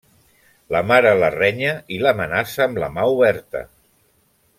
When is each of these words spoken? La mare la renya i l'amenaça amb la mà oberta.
La 0.75 0.79
mare 0.91 1.11
la 1.23 1.29
renya 1.35 1.73
i 1.97 1.99
l'amenaça 2.05 2.65
amb 2.67 2.81
la 2.85 2.89
mà 2.97 3.05
oberta. 3.17 3.63